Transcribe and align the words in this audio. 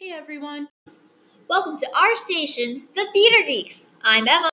Hey 0.00 0.12
everyone, 0.12 0.68
Welcome 1.48 1.76
to 1.78 1.88
our 1.92 2.14
station, 2.14 2.84
The 2.94 3.04
Theater 3.12 3.44
Geeks. 3.44 3.90
I'm 4.00 4.28
Emma. 4.28 4.48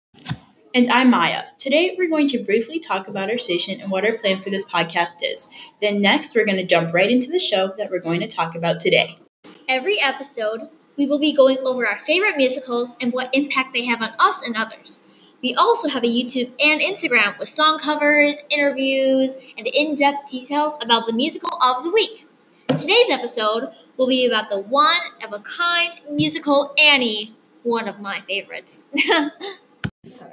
and 0.74 0.92
I'm 0.92 1.12
Maya. 1.12 1.44
Today 1.60 1.94
we're 1.96 2.10
going 2.10 2.28
to 2.30 2.44
briefly 2.44 2.80
talk 2.80 3.08
about 3.08 3.30
our 3.30 3.38
station 3.38 3.80
and 3.80 3.92
what 3.92 4.04
our 4.06 4.14
plan 4.14 4.40
for 4.40 4.50
this 4.50 4.66
podcast 4.66 5.18
is. 5.22 5.52
Then, 5.82 6.02
next, 6.02 6.34
we're 6.36 6.46
going 6.46 6.58
to 6.58 6.66
jump 6.66 6.96
right 6.96 7.12
into 7.12 7.30
the 7.30 7.38
show 7.38 7.76
that 7.78 7.92
we're 7.92 8.00
going 8.00 8.22
to 8.22 8.28
talk 8.28 8.56
about 8.56 8.80
today. 8.80 9.20
Every 9.70 10.02
episode, 10.02 10.68
we 10.98 11.06
will 11.06 11.20
be 11.20 11.36
going 11.36 11.60
over 11.60 11.88
our 11.88 12.00
favorite 12.00 12.38
musicals 12.38 12.96
and 13.00 13.14
what 13.14 13.30
impact 13.32 13.74
they 13.74 13.86
have 13.86 14.02
on 14.02 14.16
us 14.18 14.42
and 14.42 14.58
others. 14.58 15.00
We 15.44 15.54
also 15.54 15.90
have 15.90 16.04
a 16.04 16.08
YouTube 16.08 16.54
and 16.60 16.82
Instagram 16.82 17.38
with 17.38 17.50
song 17.50 17.78
covers, 17.78 18.40
interviews, 18.50 19.36
and 19.60 19.68
in 19.68 19.94
depth 19.94 20.32
details 20.32 20.76
about 20.82 21.06
the 21.06 21.14
musical 21.14 21.56
of 21.62 21.84
the 21.84 21.92
week. 21.92 22.26
Today's 22.68 23.10
episode 23.10 23.70
will 23.98 24.08
be 24.08 24.28
about 24.28 24.50
the 24.50 24.60
one 24.60 24.98
of 25.24 25.34
a 25.34 25.40
kind 25.40 26.00
musical 26.12 26.74
Annie, 26.78 27.36
one 27.64 27.88
of 27.88 28.00
my 28.00 28.20
favorites. 28.22 28.88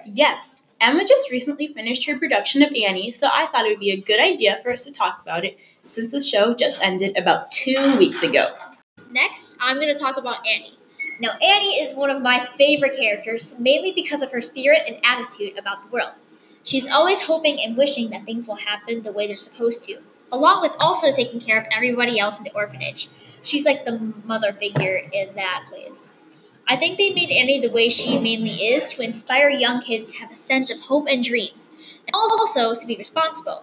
Yes, 0.05 0.69
Emma 0.81 1.07
just 1.07 1.31
recently 1.31 1.69
finished 1.69 2.07
her 2.07 2.19
production 2.19 2.63
of 2.63 2.73
Annie, 2.75 3.13
so 3.13 3.29
I 3.33 3.47
thought 3.47 3.65
it 3.65 3.71
would 3.71 3.81
be 3.81 3.93
a 3.93 4.01
good 4.01 4.21
idea 4.21 4.59
for 4.63 4.73
us 4.73 4.85
to 4.85 4.93
talk 4.93 5.21
about 5.23 5.45
it 5.45 5.59
since 5.85 6.11
the 6.11 6.21
show 6.21 6.55
just 6.55 6.83
ended 6.83 7.17
about 7.17 7.51
two 7.51 7.97
weeks 7.99 8.23
ago. 8.23 8.49
Next, 9.11 9.57
I'm 9.61 9.77
going 9.77 9.95
to 9.95 9.99
talk 9.99 10.17
about 10.17 10.47
Annie. 10.47 10.77
Now, 11.21 11.31
Annie 11.41 11.81
is 11.81 11.95
one 11.95 12.11
of 12.11 12.21
my 12.21 12.41
favorite 12.59 12.97
characters, 12.97 13.59
mainly 13.59 13.93
because 13.93 14.23
of 14.23 14.33
her 14.33 14.43
spirit 14.43 14.83
and 14.87 15.01
attitude 15.05 15.57
about 15.59 15.83
the 15.83 15.89
world. 15.89 16.13
She's 16.65 16.89
always 16.89 17.23
hoping 17.23 17.61
and 17.61 17.77
wishing 17.77 18.11
that 18.11 18.25
things 18.25 18.47
will 18.49 18.57
happen 18.57 19.03
the 19.03 19.13
way 19.13 19.27
they're 19.27 19.37
supposed 19.37 19.85
to, 19.85 19.99
along 20.33 20.63
with 20.63 20.75
also 20.81 21.13
taking 21.13 21.41
care 21.41 21.61
of 21.61 21.67
everybody 21.71 22.19
else 22.19 22.39
in 22.39 22.45
the 22.45 22.55
orphanage. 22.55 23.09
She's 23.43 23.65
like 23.65 23.85
the 23.85 24.13
mother 24.25 24.53
figure 24.53 25.03
in 25.13 25.35
that 25.35 25.67
place. 25.69 26.15
I 26.69 26.77
think 26.77 26.97
they 26.97 27.13
made 27.13 27.31
Annie 27.31 27.61
the 27.61 27.73
way 27.73 27.89
she 27.89 28.19
mainly 28.19 28.51
is 28.51 28.93
to 28.93 29.03
inspire 29.03 29.49
young 29.51 29.81
kids 29.81 30.13
to 30.13 30.19
have 30.19 30.31
a 30.31 30.37
sense 30.37 30.73
of 30.73 30.81
hope 30.81 31.07
and 31.09 31.23
dreams, 31.23 31.71
and 32.07 32.15
also 32.15 32.75
to 32.75 32.87
be 32.87 32.97
responsible. 32.97 33.63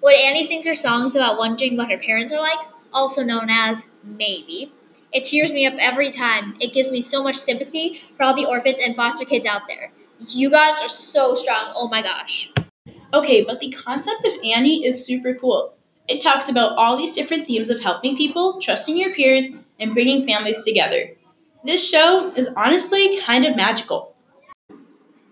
When 0.00 0.16
Annie 0.16 0.44
sings 0.44 0.66
her 0.66 0.74
songs 0.74 1.14
about 1.14 1.38
wondering 1.38 1.76
what 1.76 1.90
her 1.90 1.98
parents 1.98 2.32
are 2.32 2.40
like, 2.40 2.58
also 2.92 3.22
known 3.22 3.48
as 3.50 3.84
Maybe, 4.02 4.72
it 5.12 5.24
tears 5.24 5.52
me 5.52 5.66
up 5.66 5.74
every 5.78 6.10
time. 6.10 6.56
It 6.60 6.72
gives 6.72 6.90
me 6.90 7.02
so 7.02 7.22
much 7.22 7.36
sympathy 7.36 8.00
for 8.16 8.22
all 8.22 8.34
the 8.34 8.46
orphans 8.46 8.80
and 8.84 8.96
foster 8.96 9.24
kids 9.24 9.46
out 9.46 9.62
there. 9.68 9.92
You 10.18 10.50
guys 10.50 10.78
are 10.80 10.88
so 10.88 11.34
strong. 11.34 11.72
Oh 11.74 11.88
my 11.88 12.02
gosh. 12.02 12.50
Okay, 13.12 13.44
but 13.44 13.60
the 13.60 13.70
concept 13.70 14.24
of 14.24 14.32
Annie 14.44 14.86
is 14.86 15.04
super 15.04 15.34
cool. 15.34 15.74
It 16.10 16.20
talks 16.20 16.48
about 16.48 16.76
all 16.76 16.96
these 16.96 17.12
different 17.12 17.46
themes 17.46 17.70
of 17.70 17.80
helping 17.80 18.16
people, 18.16 18.60
trusting 18.60 18.98
your 18.98 19.14
peers, 19.14 19.56
and 19.78 19.94
bringing 19.94 20.26
families 20.26 20.64
together. 20.64 21.08
This 21.64 21.88
show 21.88 22.32
is 22.34 22.48
honestly 22.56 23.20
kind 23.20 23.44
of 23.44 23.54
magical. 23.54 24.16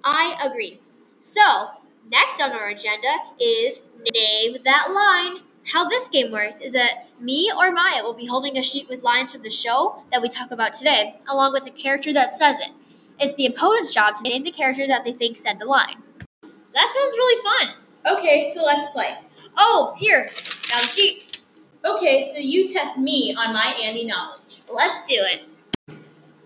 I 0.04 0.38
agree. 0.40 0.78
So, 1.20 1.70
next 2.12 2.40
on 2.40 2.52
our 2.52 2.68
agenda 2.68 3.08
is 3.40 3.82
Name 4.14 4.58
That 4.64 4.92
Line. 4.92 5.42
How 5.64 5.88
this 5.88 6.08
game 6.08 6.30
works 6.30 6.60
is 6.60 6.74
that 6.74 7.08
me 7.20 7.50
or 7.58 7.72
Maya 7.72 8.04
will 8.04 8.14
be 8.14 8.26
holding 8.26 8.56
a 8.56 8.62
sheet 8.62 8.88
with 8.88 9.02
lines 9.02 9.32
from 9.32 9.42
the 9.42 9.50
show 9.50 10.04
that 10.12 10.22
we 10.22 10.28
talk 10.28 10.52
about 10.52 10.74
today, 10.74 11.16
along 11.28 11.54
with 11.54 11.64
the 11.64 11.72
character 11.72 12.12
that 12.12 12.30
says 12.30 12.60
it. 12.60 12.70
It's 13.18 13.34
the 13.34 13.46
opponent's 13.46 13.92
job 13.92 14.14
to 14.14 14.22
name 14.22 14.44
the 14.44 14.52
character 14.52 14.86
that 14.86 15.04
they 15.04 15.12
think 15.12 15.40
said 15.40 15.58
the 15.58 15.64
line. 15.64 15.96
That 16.40 16.94
sounds 16.96 17.14
really 17.16 17.42
fun. 17.42 18.16
Okay, 18.16 18.48
so 18.54 18.64
let's 18.64 18.86
play. 18.86 19.16
Oh, 19.56 19.92
here, 19.98 20.30
now 20.70 20.80
the 20.80 20.86
sheet. 20.86 21.40
Okay, 21.84 22.22
so 22.22 22.38
you 22.38 22.68
test 22.68 22.98
me 22.98 23.34
on 23.38 23.52
my 23.52 23.76
Annie 23.82 24.04
knowledge. 24.04 24.62
Let's 24.72 25.06
do 25.08 25.16
it. 25.18 25.42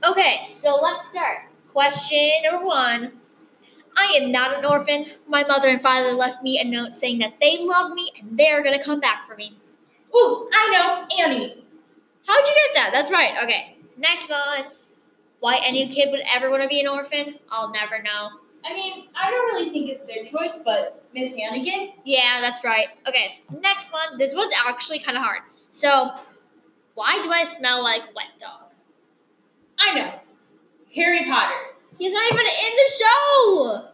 Okay, 0.04 0.46
so 0.48 0.78
let's 0.82 1.08
start. 1.08 1.38
Question 1.72 2.30
number 2.44 2.64
one. 2.66 3.12
I 3.96 4.18
am 4.20 4.32
not 4.32 4.58
an 4.58 4.64
orphan. 4.64 5.06
My 5.26 5.44
mother 5.44 5.68
and 5.68 5.82
father 5.82 6.12
left 6.12 6.42
me 6.42 6.58
a 6.58 6.64
note 6.64 6.92
saying 6.92 7.18
that 7.18 7.34
they 7.40 7.58
love 7.61 7.92
me 7.92 8.11
and 8.18 8.38
they're 8.38 8.62
gonna 8.62 8.82
come 8.82 9.00
back 9.00 9.27
for 9.27 9.36
me. 9.36 9.56
Ooh, 10.14 10.48
I 10.52 10.68
know, 10.70 11.24
Annie. 11.24 11.64
How'd 12.27 12.46
you 12.46 12.55
get 12.55 12.74
that? 12.74 12.90
That's 12.92 13.11
right. 13.11 13.34
Okay, 13.42 13.77
next 13.96 14.30
one. 14.30 14.72
Why 15.40 15.61
any 15.64 15.88
kid 15.88 16.11
would 16.11 16.22
ever 16.32 16.50
want 16.50 16.62
to 16.62 16.68
be 16.68 16.80
an 16.80 16.88
orphan? 16.88 17.38
I'll 17.50 17.72
never 17.72 18.02
know. 18.02 18.28
I 18.64 18.74
mean, 18.74 19.08
I 19.14 19.30
don't 19.30 19.55
really 19.55 19.70
think 19.70 19.89
it's 19.90 20.06
their 20.06 20.24
choice, 20.24 20.58
but 20.64 21.05
Miss 21.14 21.34
Hannigan? 21.34 21.95
Yeah, 22.05 22.40
that's 22.40 22.62
right. 22.64 22.89
Okay, 23.08 23.40
next 23.61 23.92
one. 23.92 24.18
This 24.18 24.34
one's 24.34 24.52
actually 24.67 25.00
kind 25.00 25.17
of 25.17 25.24
hard. 25.24 25.42
So, 25.73 26.12
why 26.95 27.20
do 27.23 27.30
I 27.30 27.45
smell 27.45 27.83
like 27.83 28.02
wet 28.14 28.27
dog? 28.40 28.70
I 29.78 29.95
know. 29.95 30.12
Harry 30.95 31.24
Potter. 31.24 31.55
He's 31.98 32.12
not 32.12 32.33
even 32.33 32.40
in 32.46 32.73
the 32.77 32.92
show. 32.98 33.89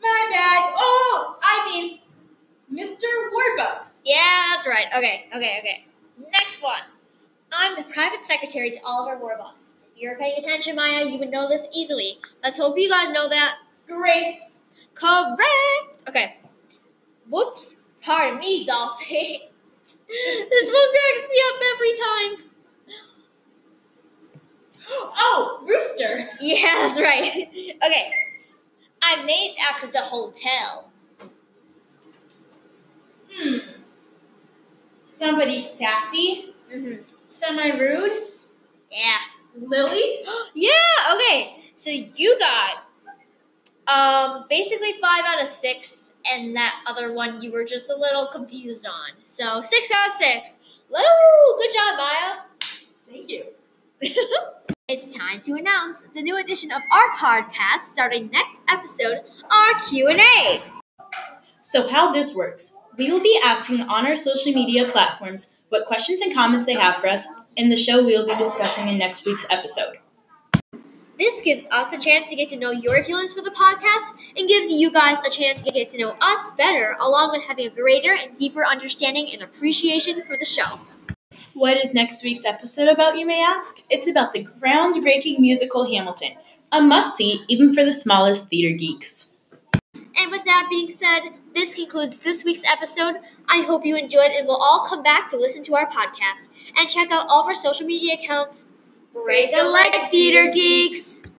My 0.00 0.28
bad. 0.30 0.74
Oh, 0.76 1.36
I 1.42 1.70
mean, 1.70 2.00
Mr. 2.72 3.04
Warbucks. 3.32 4.02
Yeah, 4.04 4.52
that's 4.52 4.66
right. 4.66 4.86
Okay, 4.96 5.26
okay, 5.34 5.58
okay. 5.60 5.86
Next 6.32 6.62
one. 6.62 6.80
I'm 7.52 7.76
the 7.76 7.84
private 7.84 8.24
secretary 8.24 8.70
to 8.72 8.80
Oliver 8.82 9.16
of 9.16 9.22
our 9.22 9.36
Warbucks. 9.38 9.84
If 9.94 10.02
you're 10.02 10.18
paying 10.18 10.38
attention, 10.38 10.74
Maya, 10.74 11.04
you 11.06 11.18
would 11.18 11.30
know 11.30 11.48
this 11.48 11.68
easily. 11.72 12.18
Let's 12.42 12.58
hope 12.58 12.76
you 12.76 12.88
guys 12.88 13.10
know 13.10 13.28
that. 13.28 13.56
Grace. 13.86 14.60
Correct. 14.94 16.08
Okay. 16.08 16.36
Whoops. 17.28 17.76
Pardon 18.02 18.38
me, 18.38 18.66
Dolphin. 18.66 19.08
this 20.08 20.70
one 20.70 20.88
cracks 20.92 21.28
me 21.30 21.42
up 21.48 21.60
every 21.74 21.94
time. 21.96 22.44
Oh, 25.16 25.64
Rooster. 25.66 26.28
Yeah, 26.40 26.74
that's 26.74 27.00
right. 27.00 27.48
Okay. 27.54 28.12
I'm 29.02 29.26
named 29.26 29.56
after 29.70 29.86
the 29.86 30.00
hotel. 30.00 30.90
Hmm. 33.32 33.58
Somebody 35.06 35.60
sassy, 35.60 36.54
Mm-hmm. 36.72 37.02
semi 37.26 37.70
rude. 37.70 38.12
Yeah. 38.90 39.18
Lily. 39.56 40.22
yeah, 40.54 41.14
okay. 41.14 41.70
So 41.74 41.90
you 41.90 42.36
got 42.38 42.84
um 43.86 44.44
basically 44.48 44.92
five 45.00 45.24
out 45.26 45.42
of 45.42 45.48
six, 45.48 46.16
and 46.30 46.56
that 46.56 46.74
other 46.86 47.12
one 47.12 47.40
you 47.40 47.52
were 47.52 47.64
just 47.64 47.90
a 47.90 47.96
little 47.96 48.28
confused 48.32 48.86
on. 48.86 49.12
So 49.24 49.62
six 49.62 49.90
out 49.90 50.08
of 50.08 50.12
six. 50.14 50.56
Woo! 50.90 51.58
Good 51.58 51.72
job, 51.72 51.96
Maya. 51.96 52.42
Thank 53.08 53.28
you. 53.28 53.44
It's 54.86 55.16
time 55.16 55.40
to 55.44 55.54
announce 55.54 56.02
the 56.14 56.20
new 56.20 56.36
edition 56.36 56.70
of 56.70 56.82
our 56.92 57.08
podcast 57.12 57.80
starting 57.80 58.28
next 58.30 58.60
episode, 58.68 59.22
our 59.50 59.80
Q&A. 59.88 60.60
So, 61.62 61.88
how 61.88 62.12
this 62.12 62.34
works 62.34 62.74
we 62.96 63.10
will 63.10 63.20
be 63.20 63.40
asking 63.42 63.82
on 63.82 64.06
our 64.06 64.16
social 64.16 64.52
media 64.52 64.90
platforms 64.90 65.56
what 65.68 65.86
questions 65.86 66.20
and 66.20 66.32
comments 66.32 66.66
they 66.66 66.74
have 66.74 66.96
for 66.96 67.08
us, 67.08 67.26
and 67.56 67.70
the 67.70 67.76
show 67.76 68.04
we 68.04 68.16
will 68.16 68.26
be 68.26 68.36
discussing 68.36 68.88
in 68.88 68.98
next 68.98 69.24
week's 69.24 69.46
episode. 69.50 69.98
This 71.16 71.40
gives 71.40 71.66
us 71.70 71.92
a 71.92 72.00
chance 72.00 72.28
to 72.28 72.36
get 72.36 72.48
to 72.48 72.56
know 72.56 72.72
your 72.72 73.04
feelings 73.04 73.34
for 73.34 73.42
the 73.42 73.50
podcast 73.50 74.18
and 74.36 74.48
gives 74.48 74.72
you 74.72 74.90
guys 74.90 75.20
a 75.22 75.30
chance 75.30 75.62
to 75.62 75.70
get 75.70 75.88
to 75.90 75.98
know 75.98 76.16
us 76.20 76.52
better, 76.52 76.96
along 77.00 77.30
with 77.30 77.44
having 77.44 77.66
a 77.68 77.70
greater 77.70 78.14
and 78.14 78.36
deeper 78.36 78.64
understanding 78.66 79.28
and 79.32 79.42
appreciation 79.42 80.24
for 80.26 80.36
the 80.36 80.44
show. 80.44 80.80
What 81.52 81.76
is 81.76 81.94
next 81.94 82.24
week's 82.24 82.44
episode 82.44 82.88
about, 82.88 83.16
you 83.16 83.26
may 83.26 83.40
ask? 83.40 83.80
It's 83.90 84.08
about 84.08 84.32
the 84.32 84.44
groundbreaking 84.60 85.38
musical 85.38 85.88
Hamilton, 85.88 86.32
a 86.72 86.80
must 86.80 87.16
see 87.16 87.40
even 87.48 87.72
for 87.72 87.84
the 87.84 87.92
smallest 87.92 88.48
theater 88.48 88.76
geeks. 88.76 89.30
And 90.16 90.32
with 90.32 90.44
that 90.44 90.66
being 90.68 90.90
said, 90.90 91.20
this 91.54 91.74
concludes 91.74 92.18
this 92.18 92.44
week's 92.44 92.64
episode. 92.66 93.16
I 93.48 93.62
hope 93.62 93.86
you 93.86 93.96
enjoyed 93.96 94.32
and 94.32 94.48
will 94.48 94.56
all 94.56 94.84
come 94.88 95.04
back 95.04 95.30
to 95.30 95.36
listen 95.36 95.62
to 95.64 95.76
our 95.76 95.88
podcast 95.88 96.48
and 96.76 96.88
check 96.88 97.12
out 97.12 97.28
all 97.28 97.42
of 97.42 97.46
our 97.46 97.54
social 97.54 97.86
media 97.86 98.14
accounts. 98.14 98.66
Break 99.14 99.54
a 99.54 99.62
leg, 99.62 100.10
theater 100.10 100.50
geeks! 100.52 101.28